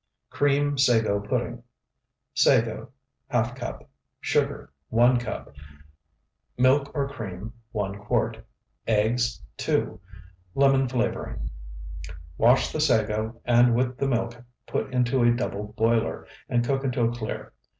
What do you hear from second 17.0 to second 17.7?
clear.